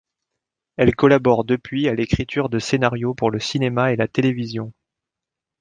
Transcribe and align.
Elle 0.77 0.95
collabore 0.95 1.43
depuis 1.45 1.87
à 1.87 1.93
l’écriture 1.93 2.49
de 2.49 2.57
scénarios 2.57 3.13
pour 3.13 3.29
le 3.29 3.39
cinéma 3.39 3.93
et 3.93 3.95
la 3.95 4.07
télévision. 4.07 4.73